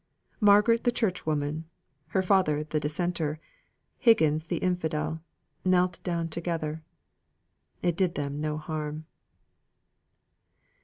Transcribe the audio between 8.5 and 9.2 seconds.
harm.